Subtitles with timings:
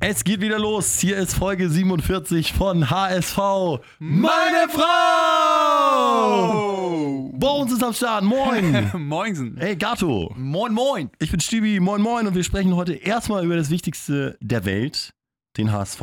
[0.00, 1.00] Es geht wieder los.
[1.00, 3.36] Hier ist Folge 47 von HSV.
[3.98, 4.68] Meine
[5.88, 7.30] Frau!
[7.34, 8.22] Bones ist am Start.
[8.22, 8.90] Moin.
[8.96, 9.56] Moinsen.
[9.58, 10.32] Hey Gato.
[10.36, 11.10] Moin, moin.
[11.18, 11.80] Ich bin Stübi.
[11.80, 12.26] Moin, moin.
[12.28, 15.10] Und wir sprechen heute erstmal über das Wichtigste der Welt,
[15.56, 16.00] den HSV.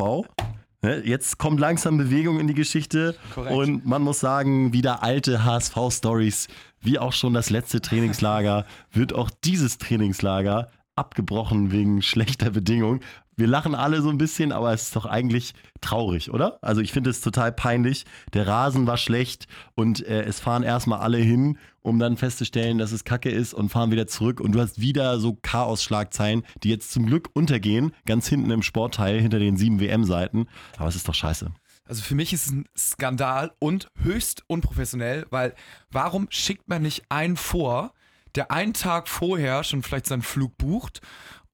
[0.82, 3.56] Ne, Jetzt kommt langsam Bewegung in die Geschichte Korrekt.
[3.56, 6.48] und man muss sagen, wieder alte HSV-Stories,
[6.82, 13.00] wie auch schon das letzte Trainingslager, wird auch dieses Trainingslager abgebrochen wegen schlechter Bedingungen.
[13.38, 16.58] Wir lachen alle so ein bisschen, aber es ist doch eigentlich traurig, oder?
[16.62, 18.06] Also ich finde es total peinlich.
[18.32, 22.92] Der Rasen war schlecht und äh, es fahren erstmal alle hin, um dann festzustellen, dass
[22.92, 24.40] es Kacke ist und fahren wieder zurück.
[24.40, 29.20] Und du hast wieder so Chaos-Schlagzeilen, die jetzt zum Glück untergehen, ganz hinten im Sportteil
[29.20, 30.48] hinter den sieben WM-Seiten.
[30.78, 31.50] Aber es ist doch scheiße.
[31.84, 35.54] Also für mich ist es ein Skandal und höchst unprofessionell, weil
[35.90, 37.92] warum schickt man nicht einen vor,
[38.36, 41.00] der einen Tag vorher schon vielleicht seinen Flug bucht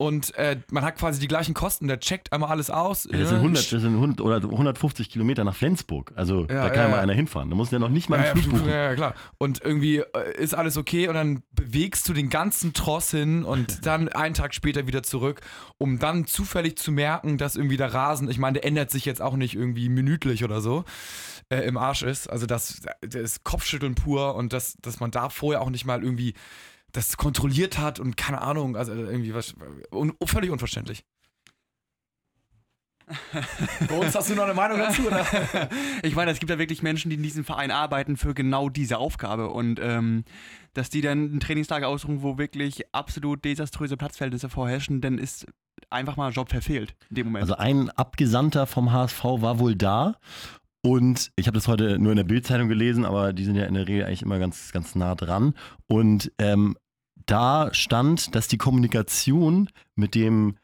[0.03, 3.09] und äh, man hat quasi die gleichen Kosten, der checkt einmal alles aus.
[3.09, 6.11] Ja, das sind 100, das sind 100 oder 150 Kilometer nach Flensburg.
[6.17, 7.03] Also da kann ja, ja, mal ja.
[7.03, 7.49] einer hinfahren.
[7.51, 8.69] Da muss ja noch nicht mal Ja, einen ja, Flug buchen.
[8.69, 9.15] ja, ja, klar.
[9.39, 13.87] Und irgendwie äh, ist alles okay und dann bewegst du den ganzen Tross hin und
[13.87, 15.41] dann einen Tag später wieder zurück,
[15.79, 19.23] um dann zufällig zu merken, dass irgendwie der Rasen, ich meine, der ändert sich jetzt
[19.23, 20.85] auch nicht irgendwie minütlich oder so,
[21.49, 22.29] äh, im Arsch ist.
[22.29, 26.03] Also das, das ist Kopfschütteln pur und dass, dass man da vorher auch nicht mal
[26.03, 26.35] irgendwie
[26.93, 29.55] das kontrolliert hat und keine Ahnung, also irgendwie was,
[29.91, 31.05] un, völlig unverständlich.
[33.89, 35.27] Bei uns hast du noch eine Meinung dazu, oder?
[36.03, 38.99] Ich meine, es gibt ja wirklich Menschen, die in diesem Verein arbeiten für genau diese
[38.99, 40.25] Aufgabe und ähm,
[40.75, 45.47] dass die dann ein Trainingslager aussuchen, wo wirklich absolut desaströse Platzverhältnisse vorherrschen, dann ist
[45.91, 47.43] einfach mal Job verfehlt in dem Moment.
[47.43, 50.17] Also ein Abgesandter vom HSV war wohl da.
[50.85, 53.75] Und ich habe das heute nur in der Bildzeitung gelesen, aber die sind ja in
[53.75, 55.55] der Regel eigentlich immer ganz, ganz nah dran.
[55.87, 56.77] Und ähm,
[57.27, 60.57] da stand, dass die Kommunikation mit dem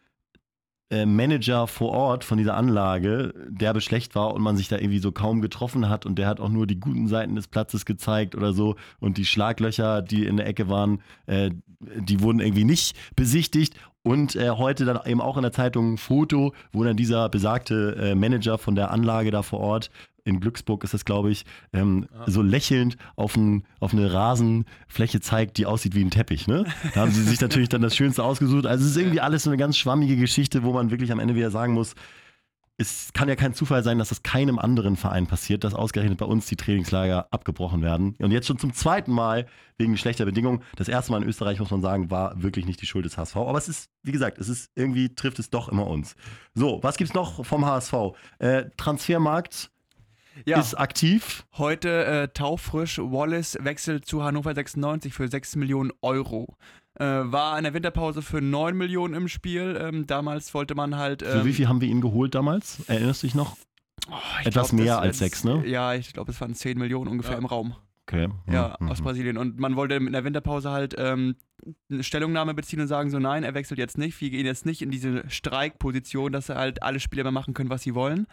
[0.91, 5.01] äh, Manager vor Ort von dieser Anlage derbe schlecht war und man sich da irgendwie
[5.01, 8.35] so kaum getroffen hat und der hat auch nur die guten Seiten des Platzes gezeigt
[8.35, 12.97] oder so und die Schlaglöcher, die in der Ecke waren, äh, die wurden irgendwie nicht
[13.15, 17.29] besichtigt und äh, heute dann eben auch in der Zeitung ein Foto, wo dann dieser
[17.29, 19.91] besagte Manager von der Anlage da vor Ort
[20.29, 25.59] in Glücksburg ist das, glaube ich, ähm, so lächelnd auf, ein, auf eine Rasenfläche zeigt,
[25.59, 26.47] die aussieht wie ein Teppich.
[26.47, 26.65] Ne?
[26.95, 28.67] Da haben sie sich natürlich dann das Schönste ausgesucht.
[28.67, 31.35] Also es ist irgendwie alles so eine ganz schwammige Geschichte, wo man wirklich am Ende
[31.35, 31.95] wieder sagen muss,
[32.81, 36.27] es kann ja kein Zufall sein, dass das keinem anderen Verein passiert, dass ausgerechnet bei
[36.27, 38.15] uns die Trainingslager abgebrochen werden.
[38.21, 39.47] Und jetzt schon zum zweiten Mal
[39.79, 40.63] wegen schlechter Bedingungen.
[40.77, 43.37] Das erste Mal in Österreich, muss man sagen, war wirklich nicht die Schuld des HSV.
[43.37, 46.15] Aber es ist, wie gesagt, es ist irgendwie trifft es doch immer uns.
[46.55, 47.95] So, was gibt's noch vom HSV?
[48.39, 49.73] Äh, Transfermarkt
[50.47, 51.45] ja, ist aktiv.
[51.57, 56.57] heute äh, taufrisch, Wallace wechselt zu Hannover 96 für 6 Millionen Euro.
[56.99, 59.79] Äh, war in der Winterpause für 9 Millionen im Spiel.
[59.81, 61.23] Ähm, damals wollte man halt.
[61.23, 62.81] Für ähm, wie viel haben wir ihn geholt damals?
[62.89, 63.57] Erinnerst du dich noch?
[64.11, 65.65] oh, etwas glaub, mehr als sechs, ne?
[65.67, 67.39] Ja, ich glaube, es waren 10 Millionen ungefähr Ja.
[67.39, 67.77] im Raum.
[68.09, 68.29] Okay.
[68.51, 68.89] Ja, Mhm.
[68.89, 69.37] aus Brasilien.
[69.37, 71.37] Und man wollte in der Winterpause halt ähm,
[71.91, 74.19] eine Stellungnahme beziehen und sagen, so nein, er wechselt jetzt nicht.
[74.21, 77.83] Wir gehen jetzt nicht in diese Streikposition, dass halt alle Spieler mehr machen können, was
[77.83, 78.27] sie wollen.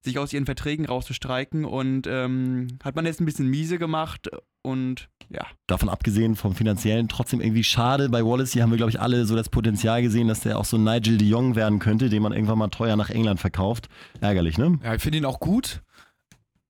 [0.00, 1.64] Sich aus ihren Verträgen rauszustreiken.
[1.64, 4.28] Und ähm, hat man jetzt ein bisschen miese gemacht
[4.62, 5.46] und ja.
[5.68, 8.08] davon abgesehen vom finanziellen trotzdem irgendwie schade.
[8.08, 10.64] Bei Wallace hier haben wir, glaube ich, alle so das Potenzial gesehen, dass der auch
[10.64, 13.88] so ein Nigel de Jong werden könnte, den man irgendwann mal teuer nach England verkauft.
[14.20, 14.80] Ärgerlich, ne?
[14.82, 15.82] Ja, ich finde ihn auch gut.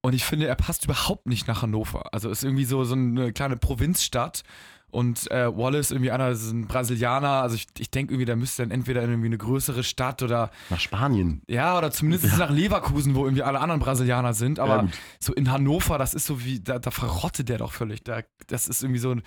[0.03, 2.13] Und ich finde, er passt überhaupt nicht nach Hannover.
[2.13, 4.43] Also ist irgendwie so, so eine kleine Provinzstadt.
[4.91, 7.41] Und äh, Wallace irgendwie einer, ist ein Brasilianer.
[7.41, 10.51] Also ich, ich denke irgendwie, der müsste dann entweder in irgendwie eine größere Stadt oder
[10.69, 11.41] Nach Spanien.
[11.49, 14.59] ja, oder zumindest nach Leverkusen, wo irgendwie alle anderen Brasilianer sind.
[14.59, 14.91] Ja, Aber gut.
[15.19, 18.05] so in Hannover, das ist so wie, da, da verrottet der doch völlig.
[18.05, 19.23] Da, das ist irgendwie so ein,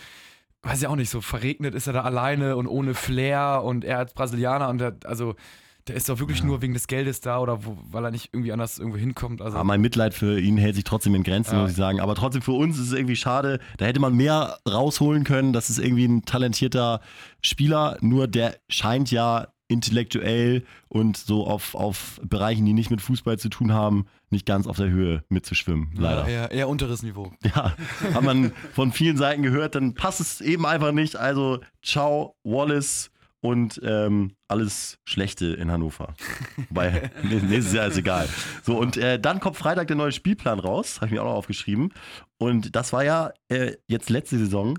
[0.61, 3.97] weiß ich auch nicht, so verregnet ist er da alleine und ohne Flair und er
[3.99, 5.35] als Brasilianer und der, also
[5.87, 8.51] der ist doch wirklich nur wegen des Geldes da oder wo, weil er nicht irgendwie
[8.51, 9.41] anders irgendwo hinkommt.
[9.41, 11.61] Also Aber mein Mitleid für ihn hält sich trotzdem in Grenzen, Ja.
[11.61, 11.99] muss ich sagen.
[11.99, 13.59] Aber trotzdem für uns ist es irgendwie schade.
[13.77, 15.53] Da hätte man mehr rausholen können.
[15.53, 17.01] Das ist irgendwie ein talentierter
[17.41, 17.97] Spieler.
[18.01, 23.49] Nur der scheint ja intellektuell und so auf, auf Bereichen, die nicht mit Fußball zu
[23.49, 25.91] tun haben, nicht ganz auf der Höhe mitzuschwimmen.
[25.95, 26.27] Leider.
[26.27, 27.31] Eher, eher unteres Niveau.
[27.43, 27.75] Ja,
[28.13, 31.15] hat man von vielen Seiten gehört, dann passt es eben einfach nicht.
[31.15, 33.09] Also, ciao, Wallace
[33.45, 36.13] und ähm, alles Schlechte in Hannover.
[37.23, 38.27] Nee, nächstes Jahr ist egal.
[38.63, 41.35] So, und äh, dann kommt Freitag der neue Spielplan raus, habe ich mir auch noch
[41.35, 41.93] aufgeschrieben.
[42.37, 44.77] Und das war ja äh, jetzt letzte Saison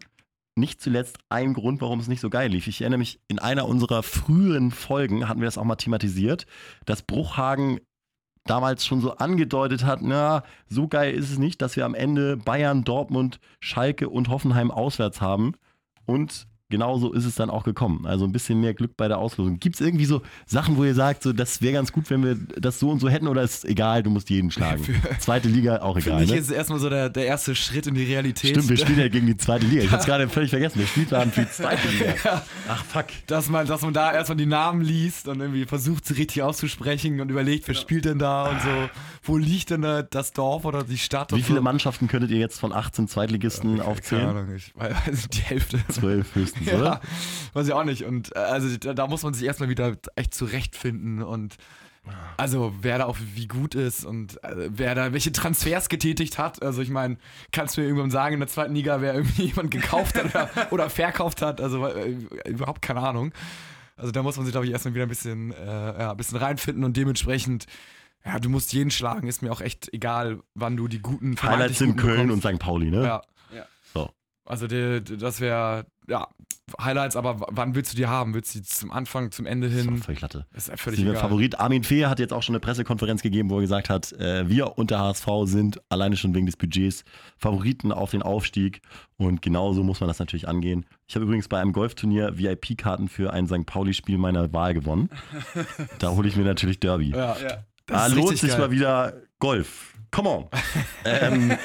[0.57, 2.67] nicht zuletzt ein Grund, warum es nicht so geil lief.
[2.67, 6.47] Ich erinnere mich, in einer unserer früheren Folgen hatten wir das auch mal thematisiert,
[6.87, 7.81] dass Bruchhagen
[8.45, 12.37] damals schon so angedeutet hat, na, so geil ist es nicht, dass wir am Ende
[12.37, 15.55] Bayern, Dortmund, Schalke und Hoffenheim auswärts haben.
[16.07, 18.07] Und genauso ist es dann auch gekommen.
[18.07, 19.59] Also ein bisschen mehr Glück bei der Auslosung.
[19.59, 22.37] Gibt es irgendwie so Sachen, wo ihr sagt, so, das wäre ganz gut, wenn wir
[22.61, 24.85] das so und so hätten oder ist egal, du musst jeden schlagen?
[25.21, 26.21] Zweite Liga auch Für egal.
[26.23, 26.37] mich Ne?
[26.39, 28.51] ist erstmal so der, der erste Schritt in die Realität.
[28.51, 29.83] Stimmt, wir spielen ja gegen die zweite Liga.
[29.83, 30.79] Ich hab's gerade völlig vergessen.
[30.81, 32.43] Wir spielen für die zweite Liga.
[32.69, 33.07] Ach fuck.
[33.27, 37.21] dass man, dass man da erstmal die Namen liest und irgendwie versucht, sie richtig auszusprechen
[37.21, 38.91] und überlegt, wer spielt denn da und so,
[39.23, 41.63] wo liegt denn da das Dorf oder die Stadt Wie viele so.
[41.63, 44.27] Mannschaften könntet ihr jetzt von 18 Zweitligisten Keine aufzählen?
[44.29, 45.79] Ahnung, ich weiß die Hälfte.
[45.91, 47.01] Zwölf höchstens, Ja, oder?
[47.53, 48.05] weiß ich auch nicht.
[48.05, 51.57] Und äh, also da, da muss man sich erstmal wieder echt zurechtfinden und
[52.37, 56.63] also wer da auch wie gut ist und äh, wer da welche Transfers getätigt hat.
[56.63, 57.19] Also ich meine,
[57.53, 60.51] kannst du mir irgendwann sagen in der zweiten Liga, wer irgendwie jemand gekauft hat oder,
[60.73, 61.61] oder verkauft hat?
[61.61, 62.17] Also äh,
[62.47, 63.33] überhaupt keine Ahnung.
[63.97, 66.39] Also da muss man sich, glaube ich, erstmal wieder ein bisschen, äh, ja, ein bisschen
[66.39, 67.67] reinfinden und dementsprechend,
[68.25, 71.79] ja, du musst jeden schlagen, ist mir auch echt egal, wann du die guten Highlights
[71.79, 72.45] sind Köln bekommst.
[72.45, 72.61] und St.
[72.61, 73.03] Pauli, ne?
[73.03, 73.23] Ja.
[73.55, 73.67] Ja.
[73.95, 74.11] So.
[74.45, 76.29] Also die, die, das wäre, ja,
[76.81, 78.35] Highlights, aber wann willst du die haben?
[78.35, 79.99] Willst du die zum Anfang, zum Ende Das ist hin?
[79.99, 80.47] völlig Latte.
[80.53, 81.21] Ist ja Das völlig ist egal.
[81.21, 81.61] Favorit.
[81.61, 84.77] Armin Fee hat jetzt auch schon eine Pressekonferenz gegeben, wo er gesagt hat, äh, wir
[84.77, 87.05] und der HSV sind alleine schon wegen des Budgets
[87.39, 88.83] Favoriten auf den Aufstieg
[89.17, 90.87] und genauso muss man das natürlich angehen.
[91.07, 93.65] Ich habe übrigens bei einem Golfturnier VIP-Karten für ein St.
[93.65, 95.09] Pauli-Spiel meiner Wahl gewonnen.
[96.01, 97.11] Da hole ich mir natürlich Derby.
[97.11, 97.65] Ja, Ja.
[97.87, 98.59] das Da lohnt sich geil.
[98.59, 99.95] mal wieder Golf.
[100.17, 100.47] Come on.
[101.05, 101.59] ähm,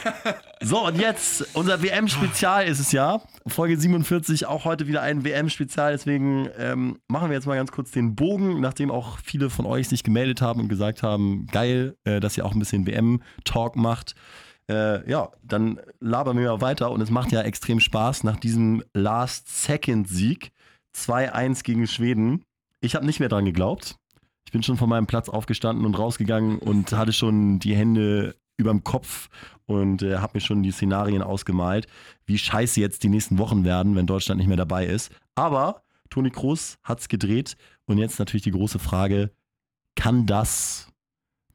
[0.59, 3.21] so, und jetzt, unser WM-Spezial ist es ja.
[3.47, 5.93] Folge 47, auch heute wieder ein WM-Spezial.
[5.93, 9.87] Deswegen ähm, machen wir jetzt mal ganz kurz den Bogen, nachdem auch viele von euch
[9.87, 14.15] sich gemeldet haben und gesagt haben, geil, äh, dass ihr auch ein bisschen WM-Talk macht.
[14.69, 18.83] Äh, ja, dann labern wir mal weiter und es macht ja extrem Spaß nach diesem
[18.93, 20.51] Last-Second-Sieg.
[20.93, 22.43] 2-1 gegen Schweden.
[22.81, 23.95] Ich habe nicht mehr dran geglaubt.
[24.45, 28.83] Ich bin schon von meinem Platz aufgestanden und rausgegangen und hatte schon die Hände überm
[28.83, 29.29] Kopf
[29.65, 31.87] und äh, habe mir schon die Szenarien ausgemalt,
[32.25, 35.11] wie scheiße jetzt die nächsten Wochen werden, wenn Deutschland nicht mehr dabei ist.
[35.35, 39.31] Aber Toni Kroos hat's gedreht und jetzt natürlich die große Frage,
[39.95, 40.87] kann das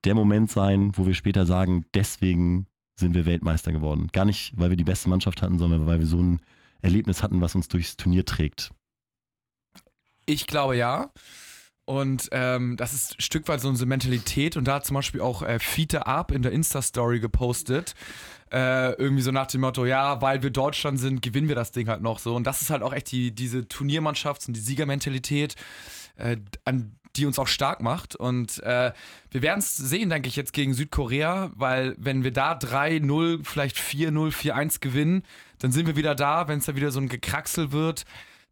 [0.04, 2.66] der Moment sein, wo wir später sagen, deswegen
[2.98, 4.08] sind wir Weltmeister geworden?
[4.12, 6.40] Gar nicht, weil wir die beste Mannschaft hatten, sondern weil wir so ein
[6.80, 8.70] Erlebnis hatten, was uns durchs Turnier trägt.
[10.24, 11.10] Ich glaube ja.
[11.86, 14.56] Und ähm, das ist ein Stück weit so unsere Mentalität.
[14.56, 17.94] Und da hat zum Beispiel auch äh, Fiete Ab in der Insta-Story gepostet.
[18.52, 21.88] Äh, irgendwie so nach dem Motto, ja, weil wir Deutschland sind, gewinnen wir das Ding
[21.88, 22.34] halt noch so.
[22.34, 25.54] Und das ist halt auch echt die, diese Turniermannschafts- und die Siegermentalität,
[26.16, 28.16] äh, an die uns auch stark macht.
[28.16, 28.92] Und äh,
[29.30, 33.76] wir werden es sehen, denke ich, jetzt gegen Südkorea, weil wenn wir da 3-0, vielleicht
[33.76, 35.22] 4-0, 4-1 gewinnen,
[35.60, 36.48] dann sind wir wieder da.
[36.48, 38.04] Wenn es da wieder so ein Gekraxel wird,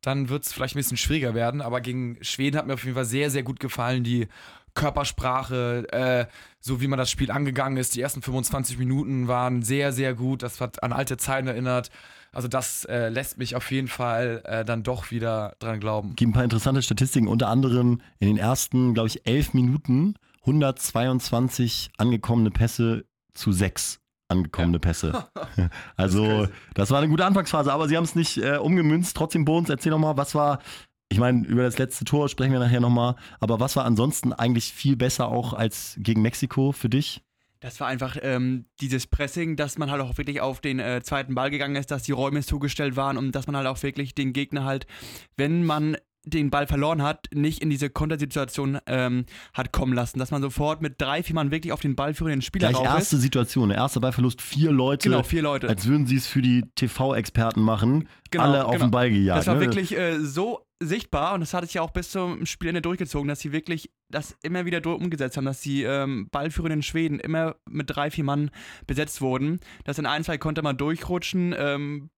[0.07, 1.61] dann wird es vielleicht ein bisschen schwieriger werden.
[1.61, 4.05] Aber gegen Schweden hat mir auf jeden Fall sehr, sehr gut gefallen.
[4.05, 4.29] Die
[4.75, 6.27] Körpersprache, äh,
[6.61, 7.95] so wie man das Spiel angegangen ist.
[7.95, 10.43] Die ersten 25 Minuten waren sehr, sehr gut.
[10.43, 11.91] Das hat an alte Zeiten erinnert.
[12.33, 16.17] Also das äh, lässt mich auf jeden Fall äh, dann doch wieder dran glauben.
[16.17, 21.93] gibt ein paar interessante Statistiken, unter anderem in den ersten, glaube ich, elf Minuten 122
[21.97, 23.05] angekommene Pässe
[23.35, 25.27] zu sechs angekommene Pässe.
[25.97, 29.17] Also, das, war eine gute Anfangsphase, aber sie haben es nicht äh, umgemünzt.
[29.17, 30.59] Trotzdem, Bones, erzähl nochmal, was war,
[31.09, 34.73] ich meine, über das letzte Tor sprechen wir nachher nochmal, aber was war ansonsten eigentlich
[34.73, 37.23] viel besser auch als gegen Mexiko für dich?
[37.61, 41.35] Das war einfach ähm, dieses Pressing, dass man halt auch wirklich auf den äh, zweiten
[41.35, 44.35] Ball gegangen ist, dass die Räume zugestellt waren und dass man halt auch wirklich den
[44.35, 44.87] Gegner halt,
[45.39, 50.31] wenn man den Ball verloren hat, nicht in diese Kontersituation ähm, hat kommen lassen, dass
[50.31, 53.23] man sofort mit drei, vier Mann wirklich auf den ballführenden Spieler Gleich rauf erste ist.
[53.23, 55.69] Situation, der erste Ballverlust, vier Leute, Genau, vier Leute.
[55.69, 58.87] als würden sie es für die TV-Experten machen, Genau, alle auf genau.
[58.87, 59.39] den Ball gejagt.
[59.39, 59.61] Das war ne?
[59.61, 63.41] wirklich äh, so sichtbar und das hat sich ja auch bis zum Spielende durchgezogen, dass
[63.41, 68.11] sie wirklich das immer wieder umgesetzt haben, dass die ähm, ballführenden Schweden immer mit drei,
[68.11, 68.51] vier Mann
[68.87, 69.61] besetzt wurden.
[69.85, 71.55] Dass in ein, zwei konnte man durchrutschen.
[71.57, 72.11] Ähm,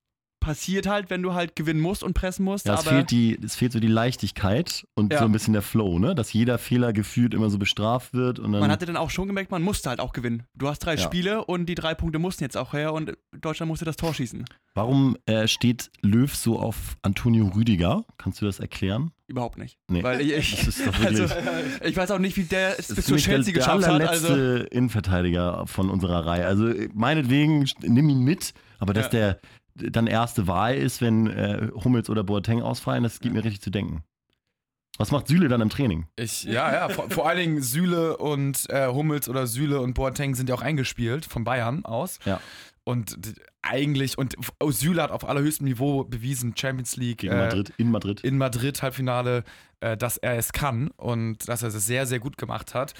[0.46, 2.66] passiert halt, wenn du halt gewinnen musst und pressen musst.
[2.66, 5.18] Ja, es fehlt, die, es fehlt so die Leichtigkeit und Ja.
[5.18, 6.14] so ein bisschen der Flow, ne?
[6.14, 8.60] Dass jeder Fehler gefühlt immer so bestraft wird und dann.
[8.60, 10.44] man hatte dann auch schon gemerkt, man musste halt auch gewinnen.
[10.54, 11.00] Du hast drei Ja.
[11.00, 14.44] Spiele und die drei Punkte mussten jetzt auch her und Deutschland musste das Tor schießen.
[14.74, 18.04] Warum äh, steht Löw so auf Antonio Rüdiger?
[18.16, 19.10] Kannst du das erklären?
[19.26, 19.78] Überhaupt nicht.
[19.88, 20.04] Nee.
[20.04, 20.64] Weil ich,
[21.04, 21.24] also,
[21.84, 23.94] ich weiß auch nicht, wie der es bis der, Chelsea der geschafft hat.
[23.94, 26.46] allerletzte Also, Innenverteidiger von unserer Reihe.
[26.46, 29.10] Also meinetwegen, nimm ihn mit, aber dass Ja.
[29.10, 29.40] der
[29.76, 33.71] dann erste Wahl ist, wenn äh, Hummels oder Boateng ausfallen, das gibt mir richtig zu
[33.71, 34.02] denken.
[34.99, 36.06] Was macht Süle dann im Training?
[36.16, 40.35] Ich, ja, ja, vor, vor allen Dingen Süle und äh, Hummels oder Süle und Boateng
[40.35, 42.18] sind ja auch eingespielt von Bayern aus.
[42.25, 42.40] Ja.
[42.85, 43.18] Und
[43.61, 47.90] eigentlich, und F- Süle hat auf allerhöchstem Niveau bewiesen, Champions League Gegen äh, Madrid, in
[47.90, 48.21] Madrid.
[48.23, 49.45] in Madrid Halbfinale,
[49.80, 52.95] äh, dass er es kann und dass er es sehr, sehr gut gemacht hat.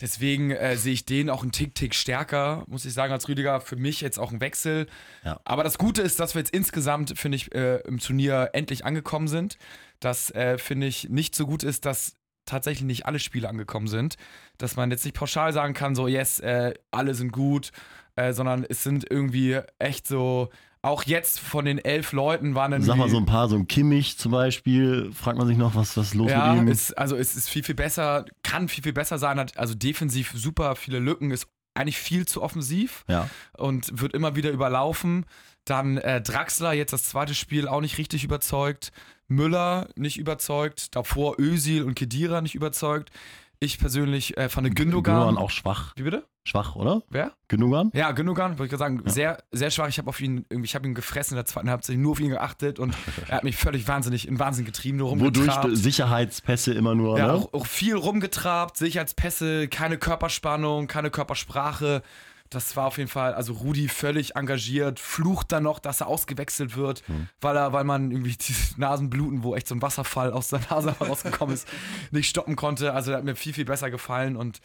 [0.00, 3.60] Deswegen äh, sehe ich den auch einen Tick, Tick stärker, muss ich sagen, als Rüdiger.
[3.60, 4.86] Für mich jetzt auch ein Wechsel.
[5.24, 5.40] Ja.
[5.44, 9.28] Aber das Gute ist, dass wir jetzt insgesamt, finde ich, äh, im Turnier endlich angekommen
[9.28, 9.56] sind.
[10.00, 14.16] Das, äh, finde ich, nicht so gut ist, dass tatsächlich nicht alle Spiele angekommen sind.
[14.58, 17.72] Dass man jetzt nicht pauschal sagen kann, so, yes, äh, alle sind gut,
[18.16, 20.50] äh, sondern es sind irgendwie echt so
[20.86, 22.82] auch jetzt von den elf Leuten waren dann.
[22.82, 25.96] Sag mal so ein paar, so ein Kimmich zum Beispiel, fragt man sich noch, was,
[25.96, 26.68] was ist los ja, mit ihm?
[26.68, 30.32] Ist, also es ist viel, viel besser, kann viel, viel besser sein, hat also defensiv
[30.34, 33.28] super viele Lücken, ist eigentlich viel zu offensiv ja.
[33.58, 35.26] und wird immer wieder überlaufen.
[35.64, 38.92] Dann äh, Draxler, jetzt das zweite Spiel, auch nicht richtig überzeugt.
[39.28, 40.94] Müller nicht überzeugt.
[40.94, 43.10] Davor Özil und Kedira nicht überzeugt.
[43.58, 45.14] Ich persönlich äh, fand Gündogan.
[45.14, 45.92] Gündogan auch schwach.
[45.96, 46.24] Wie bitte?
[46.44, 47.02] Schwach, oder?
[47.10, 47.32] Wer?
[47.48, 47.90] Gündogan?
[47.94, 49.10] Ja, Gündogan, wollte ich gerade sagen, Ja.
[49.10, 49.88] sehr, sehr schwach.
[49.88, 52.20] Ich habe auf ihn irgendwie, ich habe ihn gefressen in der zweiten Halbzeit, nur auf
[52.20, 52.94] ihn geachtet und
[53.28, 55.76] er hat mich völlig wahnsinnig, in Wahnsinn getrieben, nur Wodurch rumgetrabt.
[55.76, 57.32] Sicherheitspässe immer nur, Ja, ne?
[57.32, 62.02] auch, auch viel rumgetrabt, Sicherheitspässe, keine Körperspannung, keine Körpersprache.
[62.50, 66.76] Das war auf jeden Fall, also Rudi völlig engagiert, flucht dann noch, dass er ausgewechselt
[66.76, 67.28] wird, Hm.
[67.40, 70.90] weil er, weil man irgendwie dieses Nasenbluten, wo echt so ein Wasserfall aus der Nase
[70.90, 71.66] rausgekommen ist,
[72.10, 72.92] nicht stoppen konnte.
[72.92, 74.60] Also der hat mir viel, viel besser gefallen und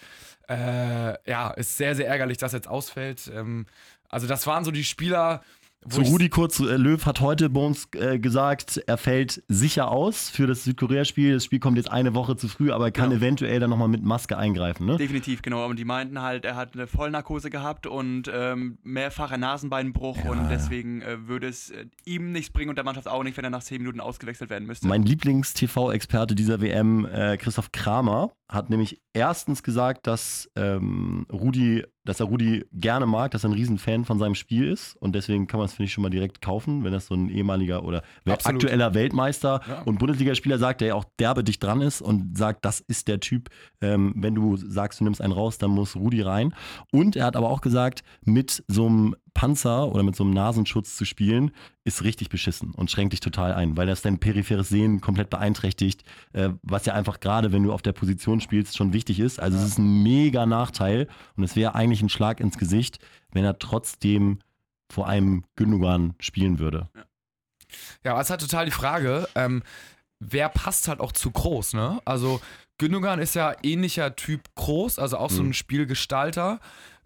[0.47, 3.31] äh, ja, ist sehr, sehr ärgerlich, dass er jetzt ausfällt.
[3.33, 3.65] Ähm,
[4.09, 5.41] also das waren so die Spieler,
[5.89, 10.29] Zu Rudi kurz, äh, Löw hat heute bei uns äh, gesagt, er fällt sicher aus
[10.29, 11.33] für das Südkorea-Spiel.
[11.33, 13.21] Das Spiel kommt jetzt eine Woche zu früh, aber er kann Genau.
[13.23, 14.97] eventuell dann nochmal mit Maske eingreifen, ne?
[14.97, 15.65] Definitiv, genau.
[15.65, 21.01] Und die meinten halt, er hat eine Vollnarkose gehabt und ähm, mehrfacher Nasenbeinbruch und deswegen
[21.01, 23.63] äh, würde es äh, ihm nichts bringen und der Mannschaft auch nicht, wenn er nach
[23.63, 24.87] 10 Minuten ausgewechselt werden müsste.
[24.87, 32.19] Mein Lieblings-TV-Experte dieser WM, äh, Christoph Kramer, hat nämlich erstens gesagt, dass ähm, Rudi, dass
[32.19, 35.59] er Rudi gerne mag, dass er ein Riesenfan von seinem Spiel ist und deswegen kann
[35.59, 38.63] man es, finde ich, schon mal direkt kaufen, wenn das so ein ehemaliger oder Absolut.
[38.63, 39.81] aktueller Weltmeister Ja.
[39.83, 43.19] und Bundesligaspieler sagt, der ja auch derbe dicht dran ist und sagt, das ist der
[43.19, 43.49] Typ,
[43.81, 46.53] ähm, wenn du sagst, du nimmst einen raus, dann muss Rudi rein.
[46.91, 50.95] Und er hat aber auch gesagt, mit so einem Panzer oder mit so einem Nasenschutz
[50.97, 51.51] zu spielen,
[51.83, 56.03] ist richtig beschissen und schränkt dich total ein, weil das dein peripheres Sehen komplett beeinträchtigt,
[56.33, 59.39] äh, was ja einfach gerade, wenn du auf der Position spielst, schon wichtig ist.
[59.39, 61.07] Also es ist ein mega Nachteil
[61.37, 62.99] und es wäre eigentlich ein Schlag ins Gesicht,
[63.31, 64.39] wenn er trotzdem
[64.91, 66.89] vor einem Gündogan spielen würde.
[68.03, 69.63] Ja, aber es ist halt total die Frage, ähm,
[70.19, 72.01] wer passt halt auch zu groß, ne?
[72.03, 72.41] Also
[72.77, 75.53] Gündogan ist ja ähnlicher Typ groß, also auch so ein Mhm.
[75.53, 76.59] Spielgestalter.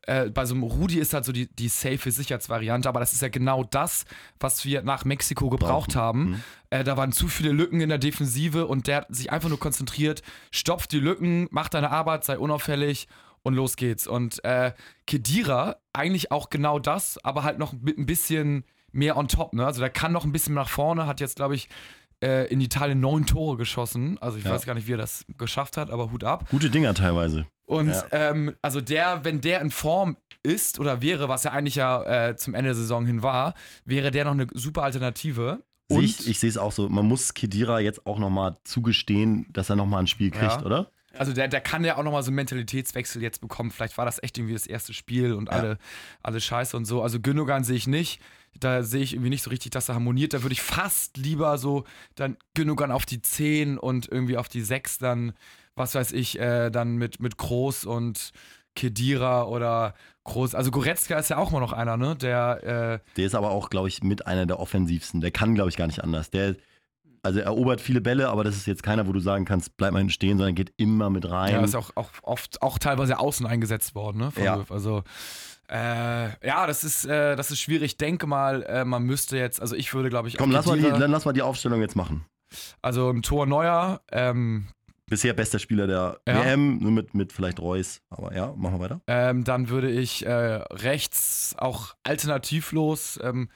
[0.07, 3.21] Äh, bei so einem Rudi ist halt so die, die safe Sicherheitsvariante, aber das ist
[3.21, 4.05] ja genau das,
[4.39, 6.01] was wir nach Mexiko gebraucht Brauchen.
[6.01, 6.29] haben.
[6.29, 6.43] Mhm.
[6.69, 9.59] Äh, da waren zu viele Lücken in der Defensive und der hat sich einfach nur
[9.59, 10.21] konzentriert,
[10.51, 13.07] stopft die Lücken, macht deine Arbeit, sei unauffällig
[13.43, 14.07] und los geht's.
[14.07, 14.73] Und äh,
[15.07, 19.53] Kedira, eigentlich auch genau das, aber halt noch mit ein bisschen mehr on top.
[19.53, 19.65] Ne?
[19.65, 21.69] Also der kann noch ein bisschen nach vorne, hat jetzt, glaube ich,
[22.23, 24.17] äh, in Italien neun Tore geschossen.
[24.21, 24.51] Also ich Ja.
[24.51, 26.45] weiß gar nicht, wie er das geschafft hat, aber Hut ab.
[26.49, 27.45] Gute Dinger teilweise.
[27.65, 28.03] Und Ja.
[28.11, 32.35] ähm, also der, wenn der in Form ist oder wäre, was er eigentlich ja äh,
[32.35, 33.55] zum Ende der Saison hin war,
[33.85, 35.63] wäre der noch eine super Alternative.
[35.87, 36.89] Und ich ich sehe es auch so.
[36.89, 40.63] Man muss Kedira jetzt auch nochmal zugestehen, dass er nochmal ein Spiel kriegt, Ja.
[40.63, 40.91] oder?
[41.17, 43.71] Also der, der kann ja auch nochmal so einen Mentalitätswechsel jetzt bekommen.
[43.71, 45.55] Vielleicht war das echt irgendwie das erste Spiel und Ja.
[45.55, 45.77] alle,
[46.23, 47.01] alle Scheiße und so.
[47.01, 48.19] Also Gündogan sehe ich nicht.
[48.59, 50.33] Da sehe ich irgendwie nicht so richtig, dass er harmoniert.
[50.33, 51.83] Da würde ich fast lieber so
[52.15, 55.33] dann Gündogan auf die 10 und irgendwie auf die 6 dann,
[55.75, 58.31] was weiß ich, äh, dann mit, mit Groß und
[58.75, 59.93] Kedira oder
[60.25, 60.55] Groß.
[60.55, 62.15] Also Goretzka ist ja auch mal noch einer, ne?
[62.15, 62.63] Der,
[63.03, 65.21] äh, Der ist aber auch, glaube ich, mit einer der offensivsten.
[65.21, 66.29] Der kann, glaube ich, gar nicht anders.
[66.29, 66.55] Der,
[67.23, 69.93] also er erobert viele Bälle, aber das ist jetzt keiner, wo du sagen kannst, bleib
[69.93, 71.53] mal hinten stehen, sondern geht immer mit rein.
[71.53, 74.31] Ja, ist auch, auch oft auch teilweise außen eingesetzt worden, ne?
[74.31, 74.55] Von Ja.
[74.55, 74.71] Löw.
[74.71, 75.03] Also
[75.69, 77.91] äh, ja, das ist, äh, das ist schwierig.
[77.93, 80.77] Ich denke mal, äh, man müsste jetzt, also ich würde, glaube ich, Komm, lass mal,
[80.77, 82.25] die, dann lass mal die Aufstellung jetzt machen.
[82.81, 84.67] also im Tor Neuer, ähm,
[85.07, 86.43] Bisher bester Spieler der Ja.
[86.43, 88.01] WM, nur mit, mit vielleicht Reus.
[88.09, 89.01] Aber ja, machen wir weiter.
[89.05, 93.49] ähm, dann würde ich äh, rechts auch alternativlos, ähm,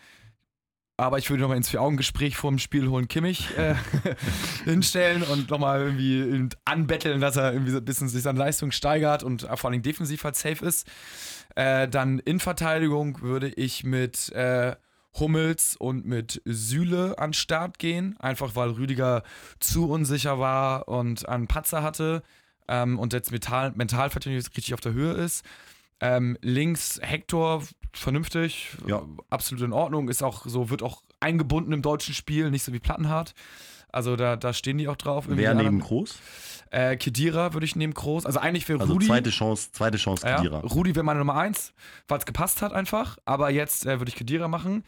[1.00, 3.76] aber ich würde nochmal ins Vier-Augen-Gespräch vor dem Spiel holen Kimmich äh,
[4.66, 9.24] hinstellen und nochmal irgendwie anbetteln, dass er irgendwie so ein bisschen sich seine Leistung steigert
[9.24, 10.88] und vor allem defensiv halt safe ist.
[11.56, 14.76] Äh, dann in Verteidigung würde ich mit äh,
[15.18, 19.24] Hummels und mit Süle an Start gehen, einfach weil Rüdiger
[19.60, 22.24] zu unsicher war und einen Patzer hatte
[22.68, 25.44] ähm, und jetzt mental, mental nicht richtig auf der Höhe ist.
[26.02, 27.64] Ähm, links Hector,
[27.94, 29.02] vernünftig, Ja.
[29.30, 32.80] absolut in Ordnung, ist auch so, wird auch eingebunden im deutschen Spiel, nicht so wie
[32.80, 33.34] Plattenhardt.
[33.92, 35.26] Also da, da stehen die auch drauf.
[35.28, 35.80] Wer neben.
[35.80, 36.20] Groß?
[36.70, 38.26] Äh, Kedira würde ich neben Groß.
[38.28, 39.08] Also eigentlich für Also Rudi.
[39.08, 40.60] zweite Chance, zweite Chance Ja, Kedira.
[40.60, 41.74] Rudi wäre meine Nummer eins,
[42.08, 43.18] weil es gepasst hat einfach.
[43.26, 44.84] Aber jetzt äh, würde ich Kedira machen.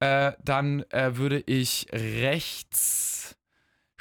[0.00, 3.34] Äh, dann äh, würde ich rechts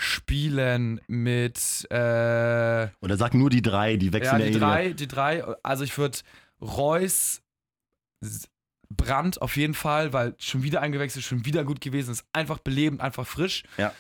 [0.04, 4.68] spielen mit äh, Oder sag nur die drei, die ja, wechseln ja, die eh immer.
[4.68, 5.44] drei, die drei.
[5.64, 6.20] Also ich würde
[6.62, 7.42] Reus,
[8.90, 13.02] Brandt auf jeden Fall, weil schon wieder eingewechselt, schon wieder gut gewesen, ist einfach belebend,
[13.02, 13.64] einfach frisch.
[13.78, 13.94] Ja.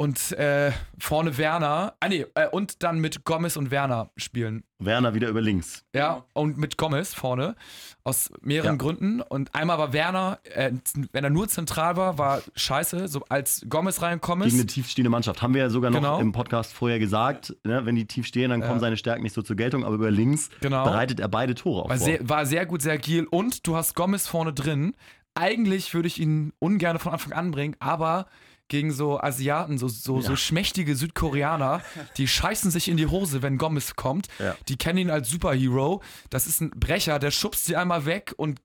[0.00, 4.62] Und äh, vorne Werner, ah nee, äh, und dann mit Gomez und Werner spielen.
[4.78, 5.82] Werner wieder über links.
[5.92, 7.56] Ja, und mit Gomez vorne.
[8.04, 8.76] Aus mehreren Ja.
[8.76, 9.20] Gründen.
[9.20, 10.70] Und einmal war Werner, äh,
[11.10, 13.08] wenn er nur zentral war, war scheiße.
[13.08, 15.42] So als Gomez reingekommen Gegen eine tiefstehende Mannschaft.
[15.42, 16.20] Haben wir ja sogar noch Genau.
[16.20, 17.56] im Podcast vorher gesagt.
[17.64, 17.84] Ne?
[17.84, 19.84] Wenn die tief stehen, dann kommen seine Stärken nicht so zur Geltung.
[19.84, 20.84] Aber über links Genau.
[20.84, 23.26] bereitet er beide Tore auch War sehr, war sehr gut, sehr agil.
[23.28, 24.94] Und du hast Gomez vorne drin.
[25.34, 28.26] Eigentlich würde ich ihn ungern von Anfang an bringen, aber
[28.68, 30.36] gegen so Asiaten, so, so, so Ja.
[30.36, 31.82] schmächtige Südkoreaner,
[32.16, 34.28] die scheißen sich in die Hose, wenn Gomez kommt.
[34.38, 34.56] Ja.
[34.68, 36.02] Die kennen ihn als Superhero.
[36.30, 38.60] Das ist ein Brecher, der schubst sie einmal weg und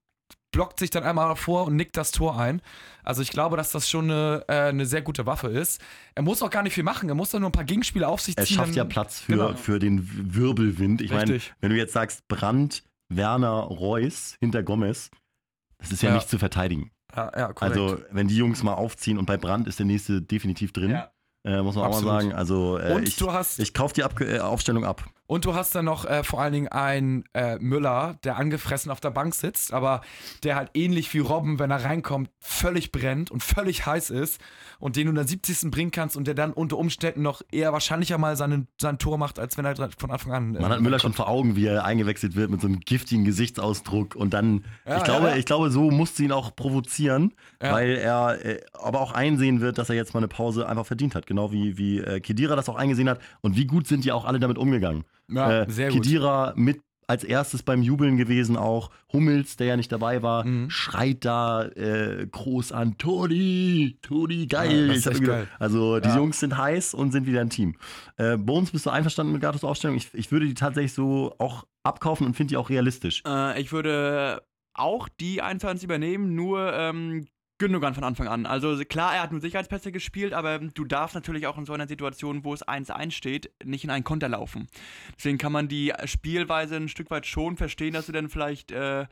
[0.51, 2.62] blockt sich dann einmal vor und nickt das Tor ein.
[3.01, 5.81] Also ich glaube, dass das schon eine, äh, eine sehr gute Waffe ist.
[6.13, 7.10] Er muss auch gar nicht viel machen.
[7.10, 8.57] Er muss dann nur ein paar Gegenspiele auf sich Er ziehen.
[8.57, 9.55] schafft dann- ja Platz für, Genau.
[9.55, 11.01] für den Wirbelwind.
[11.01, 15.10] Ich meine, wenn du jetzt sagst, Brandt, Werner, Reus hinter Gomez,
[15.79, 16.15] das ist ja, Ja.
[16.15, 16.91] nicht zu verteidigen.
[17.15, 17.51] Ja, ja.
[17.60, 21.12] Also, wenn die Jungs mal aufziehen und bei Brandt ist der nächste definitiv drin, Ja.
[21.43, 22.12] äh, muss man auch Absolut.
[22.13, 22.34] mal sagen.
[22.34, 25.03] Also, äh, und ich, du hast ich kaufe die Abge äh, Aufstellung ab.
[25.25, 28.99] Und du hast dann noch äh, vor allen Dingen einen äh, Müller, der angefressen auf
[28.99, 30.01] der Bank sitzt, aber
[30.43, 34.41] der halt ähnlich wie Robben, wenn er reinkommt, völlig brennt und völlig heiß ist
[34.79, 35.71] und den du der 70.
[35.71, 39.39] bringen kannst und der dann unter Umständen noch eher wahrscheinlicher mal seinen, sein Tor macht,
[39.39, 40.55] als wenn er von Anfang an.
[40.55, 43.23] äh, Man hat Müller schon vor Augen, wie er eingewechselt wird mit so einem giftigen
[43.23, 45.37] Gesichtsausdruck und dann, Ja, ich glaube, ja, ja.
[45.37, 49.77] ich glaube, so musst du ihn auch provozieren, weil er äh, aber auch einsehen wird,
[49.77, 52.67] dass er jetzt mal eine Pause einfach verdient hat, genau wie, wie äh, Kedira das
[52.67, 55.05] auch eingesehen hat und wie gut sind die auch alle damit umgegangen.
[55.33, 56.03] Ja, äh, sehr gut.
[56.03, 58.89] Kedira mit als erstes beim Jubeln gewesen auch.
[59.11, 60.69] Hummels, der ja nicht dabei war, Mhm.
[60.69, 64.87] schreit da äh, groß an, Toni, Toni, geil.
[64.87, 65.39] Ja, das ist Ich hab echt mir geil.
[65.41, 66.15] gedacht, Also die Ja.
[66.15, 67.75] Jungs sind heiß und sind wieder ein Team.
[68.15, 69.97] Äh, Bones, bist du einverstanden mit Gatos Aufstellung?
[69.97, 73.21] Ich, ich würde die tatsächlich so auch abkaufen und finde die auch realistisch.
[73.27, 74.41] Äh, ich würde
[74.73, 77.27] auch die 1 übernehmen, nur ähm,
[77.63, 78.46] Gündogan von Anfang an.
[78.46, 81.88] Also klar, er hat nur Sicherheitspässe gespielt, aber du darfst natürlich auch in so einer
[81.88, 84.67] Situation, wo es 1-1 steht, nicht in einen Konter laufen.
[85.17, 89.05] Deswegen kann man die Spielweise ein Stück weit schon verstehen, dass du dann vielleicht äh,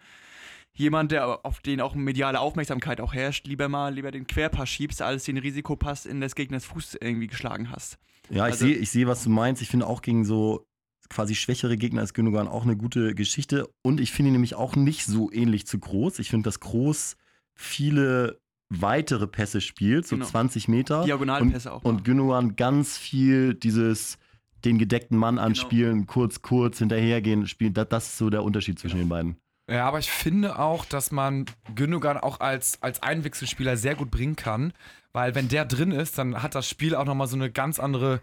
[0.73, 5.01] jemand, der auf den auch mediale Aufmerksamkeit auch herrscht, lieber mal lieber den Querpass schiebst,
[5.01, 7.97] als den Risikopass in des Gegners Fuß irgendwie geschlagen hast.
[8.29, 9.61] Ja, ich Also- sehe, ich sehe, was du meinst.
[9.61, 10.65] Ich finde auch gegen so
[11.09, 13.69] quasi schwächere Gegner ist Gündogan auch eine gute Geschichte.
[13.81, 16.19] Und ich finde ihn nämlich auch nicht so ähnlich zu Groß.
[16.19, 17.15] Ich finde, dass Groß
[17.53, 18.40] viele
[18.71, 20.27] weitere Pässe spielt, so Genau.
[20.27, 21.03] 20 Meter.
[21.03, 21.83] Diagonalpässe auch.
[21.83, 22.03] Und.
[22.05, 24.17] Gündogan ganz viel dieses
[24.63, 25.47] den gedeckten Mann Genau.
[25.47, 27.73] anspielen, kurz, kurz hinterhergehen, spielen.
[27.73, 29.05] Das, das ist so der Unterschied zwischen Genau.
[29.05, 29.37] den beiden.
[29.69, 34.35] Ja, aber ich finde auch, dass man Gündogan auch als, als Einwechselspieler sehr gut bringen
[34.35, 34.73] kann,
[35.13, 38.21] weil wenn der drin ist, dann hat das Spiel auch nochmal so eine ganz andere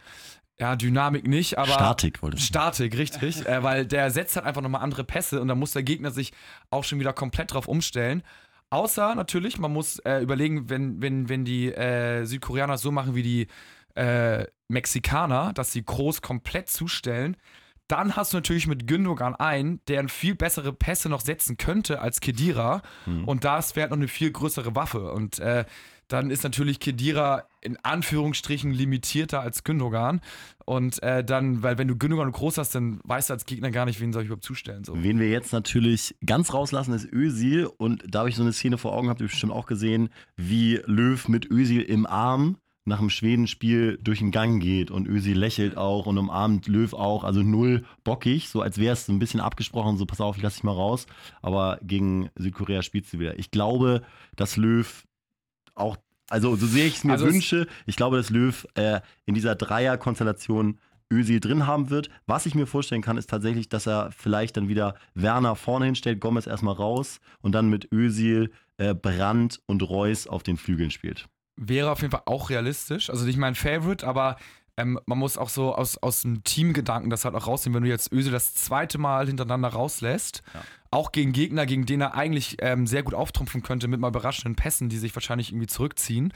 [0.60, 2.48] ja, Dynamik nicht, aber Statik wollte ich sagen.
[2.48, 5.84] Statik, richtig, äh, weil der setzt halt einfach nochmal andere Pässe und dann muss der
[5.84, 6.32] Gegner sich
[6.70, 8.22] auch schon wieder komplett drauf umstellen.
[8.70, 13.22] Außer natürlich, man muss äh, überlegen, wenn, wenn, wenn die äh, Südkoreaner so machen wie
[13.22, 13.46] die
[13.94, 17.36] äh, Mexikaner, dass sie groß komplett zustellen,
[17.88, 22.20] dann hast du natürlich mit Gündogan einen, der viel bessere Pässe noch setzen könnte als
[22.20, 22.82] Kedira.
[23.04, 23.24] Hm.
[23.24, 25.10] Und das wäre noch eine viel größere Waffe.
[25.12, 25.64] Und äh,
[26.08, 30.20] dann ist natürlich Kedira in Anführungsstrichen limitierter als Gündogan.
[30.64, 33.84] Und äh, dann, weil wenn du Gündogan groß hast, dann weißt du als Gegner gar
[33.84, 34.84] nicht, wen soll ich überhaupt zustellen.
[34.84, 35.02] So.
[35.02, 37.66] Wen wir jetzt natürlich ganz rauslassen, ist Özil.
[37.66, 40.80] Und da habe ich so eine Szene vor Augen, habt ihr bestimmt auch gesehen, wie
[40.86, 42.56] Löw mit Özil im Arm
[42.88, 44.90] nach dem Schwedenspiel durch den Gang geht.
[44.90, 47.22] Und Özil lächelt auch und umarmt Löw auch.
[47.22, 50.42] Also null bockig, so als wäre es so ein bisschen abgesprochen, so pass auf, ich
[50.42, 51.06] lass dich mal raus.
[51.42, 53.38] Aber gegen Südkorea spielst du wieder.
[53.38, 54.02] Ich glaube,
[54.36, 55.04] dass Löw
[55.78, 55.96] auch,
[56.28, 59.34] also so sehr ich es mir Also es- wünsche, ich glaube, dass Löw äh, in
[59.34, 60.78] dieser Dreier-Konstellation
[61.10, 62.10] Özil drin haben wird.
[62.26, 66.20] Was ich mir vorstellen kann, ist tatsächlich, dass er vielleicht dann wieder Werner vorne hinstellt,
[66.20, 71.26] Gomez erstmal raus und dann mit Özil, äh, Brandt und Reus auf den Flügeln spielt.
[71.56, 73.08] Wäre auf jeden Fall auch realistisch.
[73.08, 74.36] Also nicht mein Favorite, aber
[74.76, 77.88] ähm, man muss auch so aus, aus dem Teamgedanken das halt auch rausnehmen, wenn du
[77.90, 80.42] jetzt Öse das zweite Mal hintereinander rauslässt.
[80.54, 80.60] Ja.
[80.90, 84.56] Auch gegen Gegner, gegen den er eigentlich ähm, sehr gut auftrumpfen könnte mit mal überraschenden
[84.56, 86.32] Pässen, die sich wahrscheinlich irgendwie zurückziehen,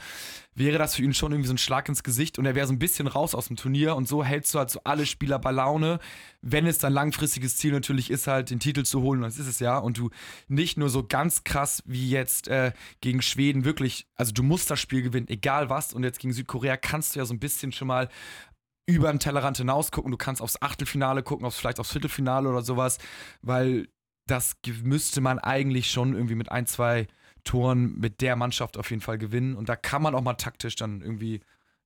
[0.53, 2.73] wäre das für ihn schon irgendwie so ein Schlag ins Gesicht und er wäre so
[2.73, 5.51] ein bisschen raus aus dem Turnier und so hältst du halt so alle Spieler bei
[5.51, 5.99] Laune,
[6.41, 9.47] wenn es dein langfristiges Ziel natürlich ist, halt den Titel zu holen, und das ist
[9.47, 10.11] es ja, und du
[10.47, 14.79] nicht nur so ganz krass wie jetzt äh, gegen Schweden wirklich, also du musst das
[14.79, 17.87] Spiel gewinnen, egal was, und jetzt gegen Südkorea kannst du ja so ein bisschen schon
[17.87, 18.09] mal
[18.85, 22.61] über den Tellerrand hinaus gucken, du kannst aufs Achtelfinale gucken, aufs, vielleicht aufs Viertelfinale oder
[22.61, 22.97] sowas,
[23.41, 23.87] weil
[24.27, 27.07] das müsste man eigentlich schon irgendwie mit ein, zwei
[27.43, 30.75] Toren mit der Mannschaft auf jeden Fall gewinnen und da kann man auch mal taktisch
[30.75, 31.41] dann irgendwie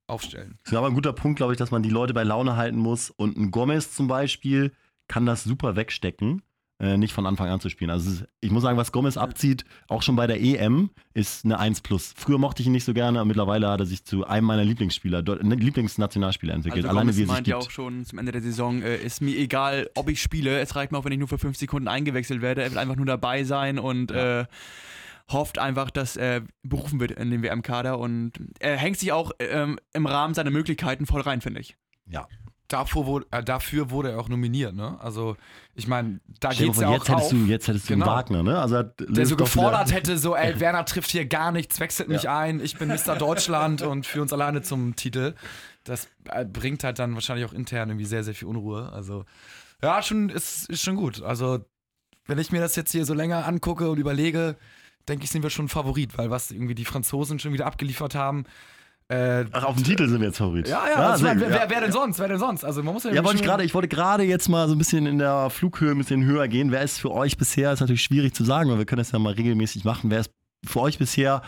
[0.07, 0.57] aufstellen.
[0.63, 2.77] Das ist aber ein guter Punkt, glaube ich, dass man die Leute bei Laune halten
[2.77, 3.09] muss.
[3.09, 4.71] Und ein Gomez zum Beispiel
[5.07, 6.41] kann das super wegstecken,
[6.79, 7.89] äh, nicht von Anfang an zu spielen.
[7.89, 11.59] Also ist, ich muss sagen, was Gomez abzieht, auch schon bei der EM, ist eine
[11.59, 12.13] 1 plus.
[12.15, 14.63] Früher mochte ich ihn nicht so gerne, aber mittlerweile hat er sich zu einem meiner
[14.63, 16.85] Lieblingsspieler, ne, Lieblingsnationalspieler entwickelt.
[16.85, 18.97] Also Alleine Gomez wie er sich meint ja auch schon zum Ende der Saison, äh,
[18.97, 21.57] ist mir egal, ob ich spiele, es reicht mir auch, wenn ich nur für fünf
[21.57, 24.45] Sekunden eingewechselt werde, er will einfach nur dabei sein und äh,
[25.29, 29.79] hofft einfach, dass er berufen wird in den WM-Kader und er hängt sich auch ähm,
[29.93, 31.75] im Rahmen seiner Möglichkeiten voll rein, finde ich.
[32.09, 32.27] Ja.
[32.67, 34.97] Dafür wurde, äh, dafür wurde er auch nominiert, ne?
[34.99, 35.37] Also,
[35.73, 37.31] ich meine, da dir geht's ja auch jetzt hättest auf.
[37.31, 38.11] du, jetzt hättest du einen Genau.
[38.11, 38.59] Wagner, ne?
[38.59, 42.59] Also der so gefordert hätte, so, ey, Werner trifft hier gar nichts, wechselt mich ein,
[42.59, 43.15] ich bin Mr.
[43.17, 45.33] Deutschland und führe uns alleine zum Titel.
[45.85, 48.91] Das äh, bringt halt dann wahrscheinlich auch intern irgendwie sehr, sehr viel Unruhe.
[48.91, 49.23] Also,
[49.81, 51.21] ja, schon, ist, ist schon gut.
[51.21, 51.59] Also,
[52.25, 54.57] wenn ich mir das jetzt hier so länger angucke und überlege,
[55.07, 58.13] denke ich, sind wir schon ein Favorit, weil was irgendwie die Franzosen schon wieder abgeliefert
[58.15, 58.43] haben.
[59.09, 60.67] Äh, Ach, auf den Titel sind wir jetzt Favorit.
[60.67, 61.55] ja, ja, also, mein, wer, ja.
[61.55, 62.19] wer, wer denn sonst?
[62.19, 62.65] Wer denn sonst?
[62.65, 64.77] Also, man muss ja, Ja, wollte ich gerade, ich wollte gerade jetzt mal so ein
[64.77, 66.71] bisschen in der Flughöhe ein bisschen höher gehen.
[66.71, 69.19] Wer ist für euch bisher, ist natürlich schwierig zu sagen, weil wir können das ja
[69.19, 70.09] mal regelmäßig machen.
[70.09, 70.31] Wer ist
[70.65, 71.41] für euch bisher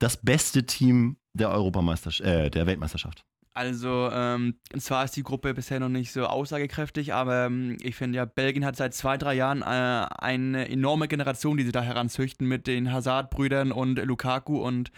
[0.00, 3.24] das beste Team der Europameisterschaft, äh, der Weltmeisterschaft?
[3.56, 8.18] Also, ähm, zwar ist die Gruppe bisher noch nicht so aussagekräftig, aber ähm, ich finde
[8.18, 12.46] ja, Belgien hat seit zwei, drei Jahren äh, eine enorme Generation, die sie da heranzüchten
[12.46, 14.90] mit den Hazard-Brüdern und Lukaku und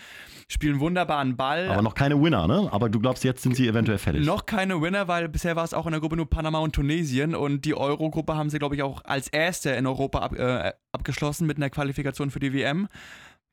[0.49, 1.69] spielen wunderbaren Ball.
[1.69, 2.69] Aber noch keine Winner, ne?
[2.73, 4.27] Aber du glaubst, jetzt sind sie eventuell fertig.
[4.27, 7.37] Noch keine Winner, weil bisher war es auch in der Gruppe nur Panama und Tunesien
[7.37, 11.47] und die Euro-Gruppe haben sie, glaube ich, auch als erste in Europa ab, äh, abgeschlossen
[11.47, 12.89] mit einer Qualifikation für die WM.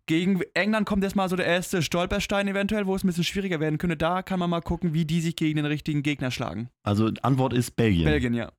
[0.08, 3.60] Gegen England kommt jetzt mal so der erste Stolperstein eventuell, wo es ein bisschen schwieriger
[3.60, 3.98] werden könnte.
[3.98, 6.70] Da kann man mal gucken, wie die sich gegen den richtigen Gegner schlagen.
[6.84, 8.06] Also Antwort ist Belgien.
[8.06, 8.52] Belgien, ja.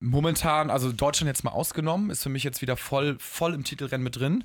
[0.00, 4.04] momentan, also Deutschland jetzt mal ausgenommen, ist für mich jetzt wieder voll, voll im Titelrennen
[4.04, 4.44] mit drin,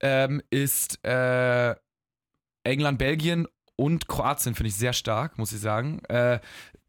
[0.00, 1.74] ähm, ist äh,
[2.64, 6.02] England, Belgien und Kroatien, finde ich sehr stark, muss ich sagen.
[6.08, 6.40] Äh,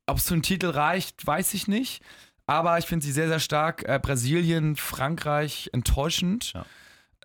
[0.06, 2.04] Ob es zu einem Titel reicht, weiß ich nicht.
[2.46, 3.88] Aber ich finde sie sehr, sehr stark.
[3.88, 6.66] Äh, Brasilien, Frankreich enttäuschend Ja.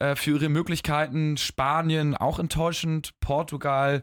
[0.01, 1.37] Äh, für ihre Möglichkeiten.
[1.37, 3.13] Spanien auch enttäuschend.
[3.21, 4.03] Portugal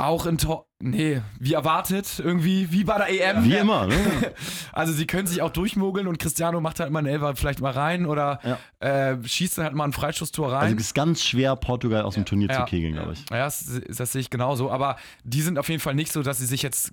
[0.00, 0.64] auch enttäuschend.
[0.80, 3.42] Nee, wie erwartet irgendwie, wie bei der EM.
[3.42, 3.96] Wie immer, ne?
[4.72, 7.72] Also sie können sich auch durchmogeln und Cristiano macht halt mal einen Elfer vielleicht mal
[7.72, 8.38] rein oder
[8.78, 10.60] äh, schießt dann halt mal ein Freistoßtor rein.
[10.62, 12.60] Also es ist ganz schwer, Portugal aus dem Turnier Ja.
[12.64, 13.24] zu kegeln, glaube ich.
[13.28, 14.70] ja, das, das sehe ich genauso.
[14.70, 16.92] Aber die sind auf jeden Fall nicht so, dass sie sich jetzt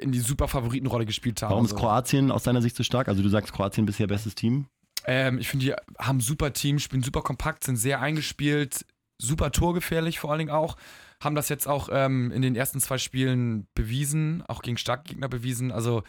[0.00, 1.50] in die super Favoritenrolle gespielt haben.
[1.52, 3.06] Warum ist Also, Kroatien aus deiner Sicht so stark?
[3.06, 4.66] Also du sagst Kroatien bisher bestes Team.
[5.06, 8.84] Ähm, ich finde, die haben ein super Team, spielen super kompakt, sind sehr eingespielt,
[9.18, 10.76] super torgefährlich vor allen Dingen auch.
[11.22, 15.28] Haben das jetzt auch ähm, in den ersten zwei Spielen bewiesen, auch gegen starke Gegner
[15.28, 15.70] bewiesen.
[15.70, 16.02] Also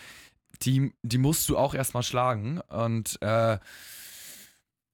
[0.61, 2.61] die, die musst du auch erstmal schlagen.
[2.69, 3.57] Und äh,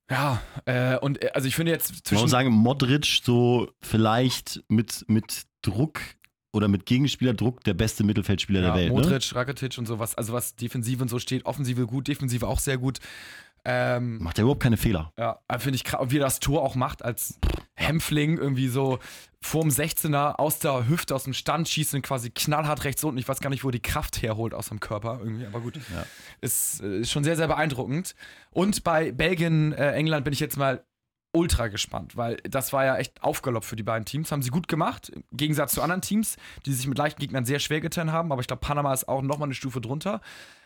[0.09, 2.21] ja, äh, und äh, also ich finde jetzt Man zwischen.
[2.21, 5.99] muss sagen, Modric so vielleicht mit, mit Druck
[6.53, 8.93] oder mit Gegenspielerdruck der beste Mittelfeldspieler ja, der Welt.
[8.93, 8.99] Ne?
[8.99, 12.77] Modric, Rakitic und sowas, also was Defensive und so steht, Offensive gut, Defensive auch sehr
[12.77, 12.99] gut.
[13.69, 15.11] Ähm, Macht ja überhaupt keine Fehler.
[15.17, 17.37] Ja, äh, finde ich krass, wie er das Tor auch macht als
[17.75, 18.99] Hämpfling, irgendwie so
[19.41, 23.17] vorm 16er aus der Hüfte, aus dem Stand schießen, quasi knallhart rechts unten.
[23.17, 25.75] Ich weiß gar nicht, wo er die Kraft herholt aus dem Körper irgendwie, aber gut.
[25.75, 26.05] Ja.
[26.39, 28.15] Ist, äh, ist schon sehr, sehr beeindruckend.
[28.51, 30.85] Und bei Belgien, äh, England bin ich jetzt mal
[31.37, 34.31] ultra gespannt, weil das war ja echt Aufgalopp für die beiden Teams.
[34.31, 37.59] Haben sie gut gemacht, im Gegensatz zu anderen Teams, die sich mit leichten Gegnern sehr
[37.59, 38.31] schwer getan haben.
[38.31, 40.21] Aber ich glaube, Panama ist auch nochmal eine Stufe drunter.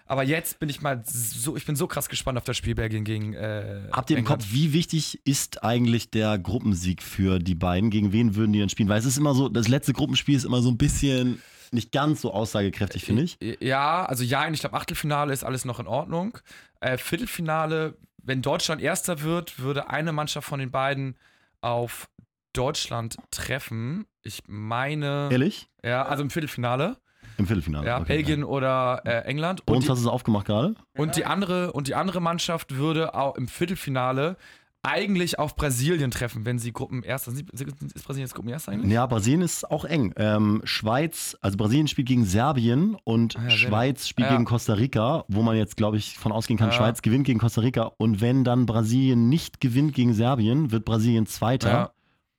[0.06, 3.04] Aber jetzt bin ich mal so, ich bin so krass gespannt auf das Spiel Belgien
[3.04, 3.34] gegen.
[3.34, 4.26] Äh, Habt ihr im.
[4.26, 7.90] Kopf, wie wichtig ist eigentlich der Gruppensieg für die beiden?
[7.90, 8.90] Gegen wen würden die dann spielen?
[8.90, 12.22] Weil es ist immer so, das letzte Gruppenspiel ist immer so ein bisschen nicht ganz
[12.22, 13.38] so aussagekräftig, finde ich.
[13.62, 16.38] Ja, also ja, ich glaube, Achtelfinale ist alles noch in Ordnung.
[16.82, 21.18] Äh, Viertelfinale, wenn Deutschland Erster wird, würde eine Mannschaft von den beiden
[21.62, 22.10] auf
[22.54, 24.06] Deutschland treffen.
[24.24, 25.30] Ich meine.
[25.32, 25.70] Ehrlich?
[25.84, 26.98] Ja, also im Viertelfinale.
[27.38, 27.88] Im Viertelfinale.
[27.88, 29.66] Ja, okay, Belgien oder äh, England.
[29.66, 30.76] Bei Und uns die, hast du es aufgemacht gerade?
[30.98, 34.38] und, die andere, und die andere Mannschaft würde auch im Viertelfinale
[34.84, 37.50] eigentlich auf Brasilien treffen, wenn sie Gruppenerster sind.
[37.52, 38.92] Ist Brasilien jetzt Gruppenerster eigentlich?
[38.92, 40.14] Ja, Brasilien ist auch eng.
[40.18, 43.50] Ähm, Schweiz, also Brasilien spielt gegen Serbien und Ah ja.
[43.52, 44.34] Schweiz spielt Ja.
[44.36, 46.76] gegen Costa Rica, wo man jetzt, glaube ich, von ausgehen kann, Ja.
[46.76, 47.92] Schweiz gewinnt gegen Costa Rica.
[47.98, 51.70] Und wenn dann Brasilien nicht gewinnt gegen Serbien, wird Brasilien Zweiter.
[51.70, 51.92] Ja.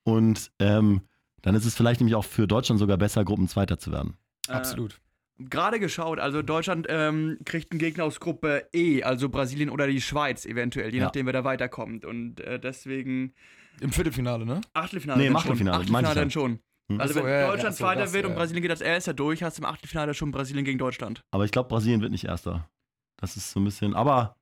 [0.03, 1.01] Und ähm,
[1.43, 4.17] dann ist es vielleicht nämlich auch für Deutschland sogar besser, Gruppenzweiter zu werden.
[4.49, 4.99] Absolut.
[5.39, 9.99] Gerade geschaut, also Deutschland ähm, kriegt einen Gegner aus Gruppe E, also Brasilien oder die
[9.99, 11.05] Schweiz eventuell, je Ja.
[11.05, 12.05] nachdem, wer da weiterkommt.
[12.05, 13.33] Und äh, deswegen
[13.81, 14.61] Im Viertelfinale, ne?
[14.73, 15.19] Achtelfinale.
[15.19, 15.41] Nee, im dann.
[15.41, 16.29] Achtelfinale, Achtelfinale ich dann ja.
[16.29, 16.59] schon.
[16.91, 17.01] Hm.
[17.01, 18.29] Also so, wenn ja, ja, Deutschland so, Zweiter das, wird ja.
[18.29, 21.21] und Brasilien geht als Erster durch, hast du im Achtelfinale schon Brasilien gegen Deutschland.
[21.31, 22.69] Aber ich glaube, Brasilien wird nicht Erster.
[23.17, 24.35] Das ist so ein bisschen, aber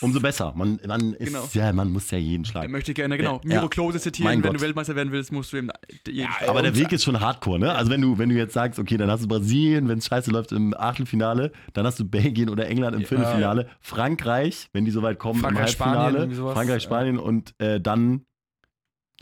[0.00, 0.52] umso besser.
[0.56, 1.48] Man, man, ist, Genau.
[1.52, 2.72] ja, man muss ja jeden Er schlagen.
[2.72, 3.56] möchte gerne, genau, Ja.
[3.56, 4.60] Miro Klose zitieren, Mein wenn Gott.
[4.60, 5.70] du Weltmeister werden willst, musst du ihm
[6.06, 7.74] jeden Ja, Aber der Weg ist schon hardcore, ne?
[7.74, 10.30] Also wenn du, wenn du jetzt sagst, okay, dann hast du Brasilien, wenn es scheiße
[10.30, 15.02] läuft im Achtelfinale, dann hast du Belgien oder England im Viertelfinale, Frankreich, wenn die so
[15.02, 16.54] weit kommen Frankreich, im Spanien, Halbfinale, sowas.
[16.54, 18.24] Frankreich, Spanien und äh, dann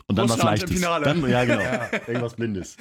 [0.05, 0.71] und dann was Russland im Leichtes.
[0.71, 1.05] Finale.
[1.05, 1.61] Dann, ja, genau.
[2.07, 2.77] Irgendwas Blindes.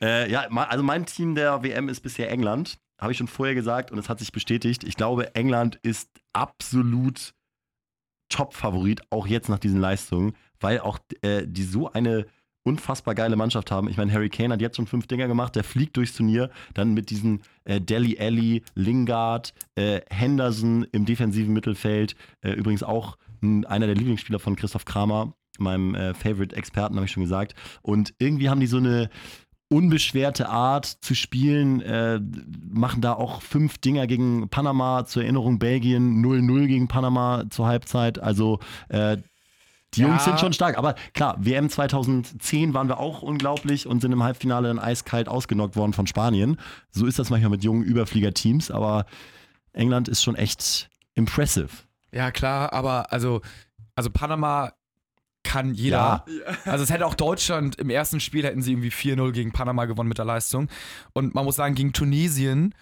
[0.00, 2.78] Äh, ja, also mein Team der WM ist bisher England.
[3.00, 4.84] Habe ich schon vorher gesagt und es hat sich bestätigt.
[4.84, 7.34] Ich glaube, England ist absolut
[8.28, 12.26] Top-Favorit, auch jetzt nach diesen Leistungen, weil auch äh, die so eine
[12.64, 13.88] unfassbar geile Mannschaft haben.
[13.88, 16.92] Ich meine, Harry Kane hat jetzt schon fünf Dinger gemacht, der fliegt durchs Turnier, dann
[16.92, 23.66] mit diesen äh, Deli Alli, Lingard, äh, Henderson im defensiven Mittelfeld, äh, übrigens auch mh,
[23.68, 27.54] einer der Lieblingsspieler von Christoph Kramer, meinem äh, Favorite-Experten, habe ich schon gesagt.
[27.80, 29.08] Und irgendwie haben die so eine
[29.70, 32.20] unbeschwerte Art zu spielen, äh,
[32.70, 38.18] machen da auch fünf Dinger gegen Panama, zur Erinnerung Belgien 0-0 gegen Panama zur Halbzeit.
[38.18, 39.18] Also äh,
[39.94, 40.08] die Ja.
[40.08, 40.76] Jungs sind schon stark.
[40.78, 45.76] Aber klar, WM 2010 waren wir auch unglaublich und sind im Halbfinale dann eiskalt ausgenockt
[45.76, 46.58] worden von Spanien.
[46.90, 49.06] So ist das manchmal mit jungen Überfliegerteams, aber
[49.72, 51.68] England ist schon echt impressive.
[52.12, 53.40] Ja, klar, aber also,
[53.94, 54.72] also Panama
[55.48, 56.26] kann jeder.
[56.66, 60.08] Also es hätte auch Deutschland im ersten Spiel hätten sie irgendwie 4-0 gegen Panama gewonnen
[60.08, 60.68] mit der Leistung.
[61.14, 62.74] Und man muss sagen, gegen Tunesien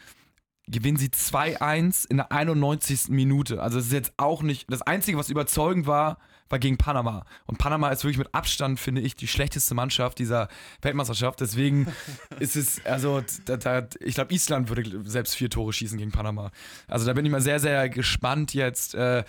[0.67, 3.09] gewinnen sie 2-1 in der 91.
[3.11, 3.63] Minute.
[3.63, 4.67] Also es ist jetzt auch nicht.
[4.69, 7.25] Das Einzige, was überzeugend war, war gegen Panama.
[7.47, 10.49] Und Panama ist wirklich mit Abstand, finde ich, die schlechteste Mannschaft dieser
[10.83, 11.41] Weltmeisterschaft.
[11.41, 11.87] Deswegen
[12.41, 16.51] ist es, also da, da, ich glaube, Island würde selbst vier Tore schießen gegen Panama.
[16.89, 19.23] Also da bin ich mal sehr, sehr gespannt jetzt, äh,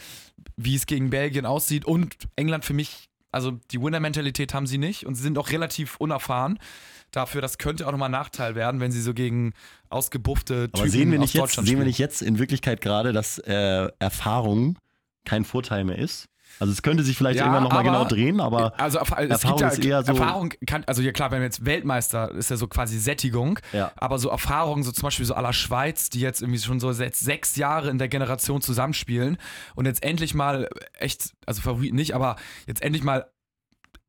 [0.56, 1.86] wie es gegen Belgien aussieht.
[1.86, 5.97] Und England für mich, also die Winner-Mentalität haben sie nicht und sie sind auch relativ
[5.97, 6.59] unerfahren.
[7.11, 9.53] Dafür, das könnte auch nochmal ein Nachteil werden, wenn sie so gegen
[9.89, 12.81] ausgebuffte Aber Typen sehen wir aus nicht jetzt, Deutschland sehen wir nicht jetzt in Wirklichkeit
[12.81, 14.77] gerade, dass äh, Erfahrung
[15.25, 16.27] kein Vorteil mehr ist?
[16.60, 19.86] Also es könnte sich vielleicht Ja, irgendwann nochmal genau drehen, aber Also Erfahrung ja, ist
[19.86, 22.97] eher so- Erfahrung kann, also ja klar, wenn wir jetzt Weltmeister, ist ja so quasi
[22.97, 23.91] Sättigung, Ja.
[23.95, 27.15] aber so Erfahrungen, so zum Beispiel so aller Schweiz, die jetzt irgendwie schon so seit
[27.15, 29.38] sechs Jahre in der Generation zusammenspielen
[29.75, 33.27] und jetzt endlich mal echt, also Favorit nicht, aber jetzt endlich mal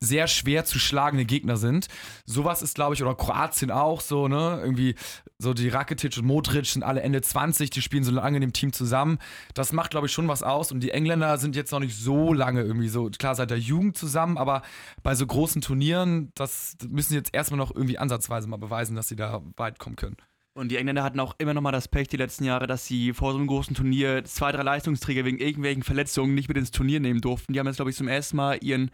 [0.01, 1.89] sehr schwer zu schlagende Gegner sind.
[2.25, 4.61] Sowas ist, glaube ich, oder Kroatien auch so, ne?
[4.63, 4.95] Irgendwie
[5.39, 8.53] so die Rakitic und Modric sind alle Ende 20, die spielen so lange in dem
[8.53, 9.19] Team zusammen.
[9.55, 10.73] Das macht, glaube ich, schon was aus.
[10.73, 13.97] Und die Engländer sind jetzt noch nicht so lange irgendwie so, klar, seit der Jugend
[13.97, 14.63] zusammen, aber
[15.03, 19.09] bei so großen Turnieren, das müssen sie jetzt erstmal noch irgendwie ansatzweise mal beweisen, dass
[19.09, 20.17] sie da weit kommen können.
[20.59, 23.13] Und die Engländer hatten auch immer noch mal das Pech die letzten Jahre, dass sie
[23.13, 26.99] vor so einem großen Turnier zwei, drei Leistungsträger wegen irgendwelchen Verletzungen nicht mit ins Turnier
[26.99, 27.53] nehmen durften.
[27.53, 28.91] Die haben jetzt, glaube ich, zum ersten Mal ihren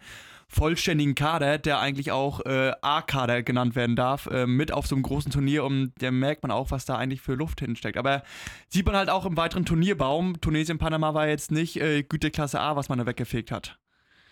[0.47, 5.01] vollständigen Kader, der eigentlich auch äh, A-Kader genannt werden darf, äh, mit auf so einem
[5.01, 7.97] großen Turnier und da merkt man auch, was da eigentlich für Luft hinsteckt.
[7.97, 8.21] Aber
[8.69, 12.75] sieht man halt auch im weiteren Turnierbaum, Tunesien, Panama war jetzt nicht äh, Güteklasse A,
[12.75, 13.79] was man da weggefegt hat.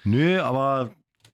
[0.04, 0.92] nö, aber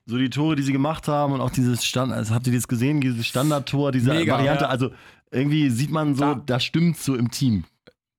[0.10, 2.68] so die Tore, die sie gemacht haben und auch dieses Stand, also habt ihr das
[2.68, 4.70] gesehen, dieses Standardtor, diese Mega, Variante, ja.
[4.70, 4.90] also
[5.32, 7.64] irgendwie sieht man so, Da- da stimmt so im Team.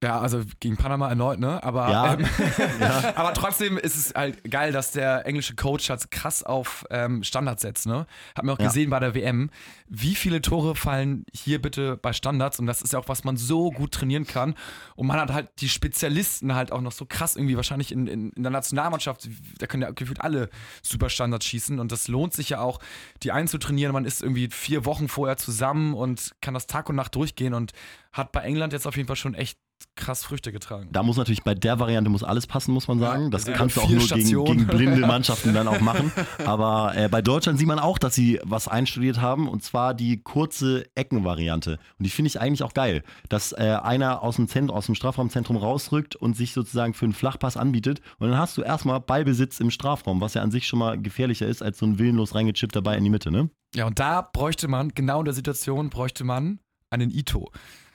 [0.03, 1.63] Ja, also gegen Panama erneut, ne?
[1.63, 2.15] Aber, Ja.
[2.15, 2.25] ähm,
[3.17, 7.61] aber trotzdem ist es halt geil, dass der englische Coach halt krass auf ähm, Standards
[7.61, 8.07] setzt, ne?
[8.35, 8.69] Hat mir auch Ja.
[8.69, 9.51] gesehen bei der WM.
[9.89, 12.59] Wie viele Tore fallen hier bitte bei Standards?
[12.59, 14.55] Und das ist ja auch, was man so gut trainieren kann.
[14.97, 18.31] Und man hat halt die Spezialisten halt auch noch so krass irgendwie wahrscheinlich in, in,
[18.31, 20.49] in der Nationalmannschaft, da können ja gefühlt alle
[20.83, 21.79] super Standards schießen.
[21.79, 22.79] Und das lohnt sich ja auch,
[23.23, 23.93] die einzutrainieren.
[23.93, 27.73] Man ist irgendwie vier Wochen vorher zusammen und kann das Tag und Nacht durchgehen und
[28.13, 29.59] hat bei England jetzt auf jeden Fall schon echt
[29.97, 30.89] krass Früchte getragen.
[30.93, 33.31] Da muss natürlich bei der Variante muss alles passen, muss man sagen.
[33.31, 36.13] Das also kannst du auch nur gegen, gegen blinde Mannschaften dann auch machen.
[36.45, 40.23] Aber äh, bei Deutschland sieht man auch, dass sie was einstudiert haben und zwar die
[40.23, 41.79] kurze Eckenvariante.
[41.99, 44.95] Und die finde ich eigentlich auch geil, dass äh, einer aus dem, Zentrum, aus dem
[44.95, 48.01] Strafraumzentrum rausrückt und sich sozusagen für einen Flachpass anbietet.
[48.19, 51.47] Und dann hast du erstmal Ballbesitz im Strafraum, was ja an sich schon mal gefährlicher
[51.47, 53.51] ist als so ein willenlos reingechippt dabei in die Mitte, ne?
[53.75, 56.59] Ja, und da bräuchte man, genau in der Situation, bräuchte man
[56.91, 57.53] einen Ito.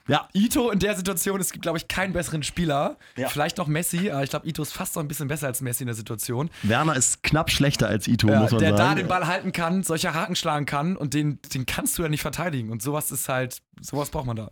[0.08, 2.98] Ja, Ito in der Situation, es gibt, glaube ich, keinen besseren Spieler.
[3.18, 3.28] Ja.
[3.28, 5.82] Vielleicht noch Messi, aber ich glaube, Ito ist fast noch ein bisschen besser als Messi
[5.84, 6.50] in der Situation.
[6.62, 8.89] Werner ist knapp schlechter als Ito, Ja, muss man der sagen.
[8.89, 12.10] da den Ball halten kann, solche Haken schlagen kann und den, den kannst du ja
[12.10, 12.70] nicht verteidigen.
[12.70, 14.52] Und sowas ist halt, sowas braucht man da.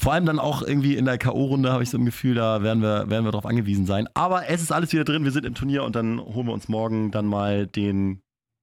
[0.00, 2.80] Vor allem dann auch irgendwie in der K.O.-Runde habe ich so ein Gefühl, da werden
[2.80, 4.08] wir, werden wir drauf angewiesen sein.
[4.14, 6.68] Aber es ist alles wieder drin, wir sind im Turnier und dann holen wir uns
[6.68, 8.22] morgen dann mal den,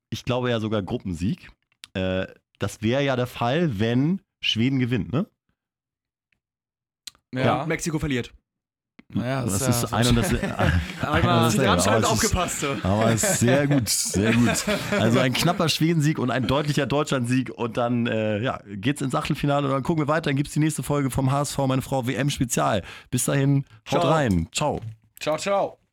[0.10, 1.50] ich glaube ja sogar Gruppensieg.
[1.94, 2.28] Äh,
[2.60, 5.26] das wäre ja der Fall, wenn Schweden gewinnt, ne?
[7.34, 8.32] Und Mexiko verliert.
[9.14, 10.30] naja, Das ja ist so- ein und das,
[11.02, 12.66] Aber das- sie haben es ist- aufgepasst.
[12.84, 14.66] Aber es ist sehr gut, sehr gut.
[15.00, 19.68] Also ein knapper Schwedensieg und ein deutlicher Deutschlandsieg und dann äh, ja, geht's ins Achtelfinale
[19.68, 20.30] und dann gucken wir weiter.
[20.30, 22.84] Dann gibt's die nächste Folge vom HSV, meine Frau WM Spezial.
[23.12, 24.12] Bis dahin, haut Ciao.
[24.12, 24.48] rein.
[24.52, 24.82] Ciao.
[25.20, 25.85] Ciao, ciao.